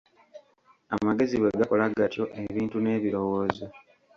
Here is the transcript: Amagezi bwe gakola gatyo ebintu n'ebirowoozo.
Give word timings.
Amagezi 0.95 1.35
bwe 1.37 1.55
gakola 1.59 1.85
gatyo 1.97 2.23
ebintu 2.41 2.77
n'ebirowoozo. 2.79 3.65